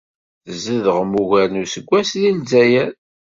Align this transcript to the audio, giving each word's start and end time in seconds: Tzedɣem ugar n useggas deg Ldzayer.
Tzedɣem 0.45 1.11
ugar 1.21 1.47
n 1.51 1.61
useggas 1.63 2.09
deg 2.13 2.33
Ldzayer. 2.37 2.91